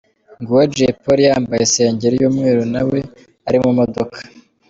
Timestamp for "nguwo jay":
0.39-0.93